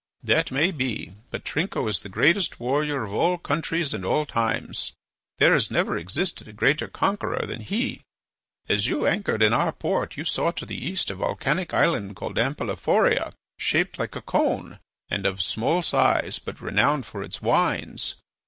"That 0.23 0.49
may 0.49 0.71
be, 0.71 1.11
but 1.29 1.45
Trinco 1.45 1.87
is 1.87 1.99
the 1.99 2.09
greatest 2.09 2.59
warrior 2.59 3.03
of 3.03 3.13
all 3.13 3.37
countries 3.37 3.93
and 3.93 4.03
all 4.03 4.25
times. 4.25 4.93
There 5.37 5.55
never 5.69 5.95
existed 5.95 6.47
a 6.47 6.53
greater 6.53 6.87
conqueror 6.87 7.45
than 7.45 7.61
he. 7.61 8.01
As 8.67 8.87
you 8.87 9.05
anchored 9.05 9.43
in 9.43 9.53
our 9.53 9.71
port 9.71 10.17
you 10.17 10.25
saw 10.25 10.49
to 10.53 10.65
the 10.65 10.75
east 10.87 11.11
a 11.11 11.15
volcanic 11.15 11.71
island 11.71 12.15
called 12.15 12.39
Ampelophoria, 12.39 13.31
shaped 13.59 13.99
like 13.99 14.15
a 14.15 14.23
cone, 14.23 14.79
and 15.07 15.27
of 15.27 15.43
small 15.43 15.83
size, 15.83 16.39
but 16.39 16.61
renowned 16.61 17.05
for 17.05 17.21
its 17.21 17.39
wines. 17.43 18.15